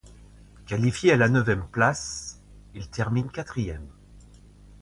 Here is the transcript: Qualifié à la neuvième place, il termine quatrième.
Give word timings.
Qualifié 0.65 1.11
à 1.11 1.15
la 1.15 1.29
neuvième 1.29 1.67
place, 1.67 2.41
il 2.73 2.89
termine 2.89 3.29
quatrième. 3.29 3.85